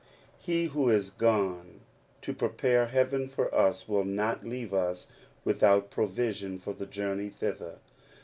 [0.39, 1.81] He who is gone
[2.23, 5.05] to prepare heaven for us will not leave us
[5.45, 7.77] without provision for the journey thither.